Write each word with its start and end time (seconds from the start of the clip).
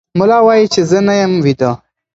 ملا 0.19 0.39
وایي 0.45 0.65
چې 0.73 0.81
زه 0.89 0.99
نه 1.07 1.13
یم 1.21 1.33
ویده. 1.45 1.71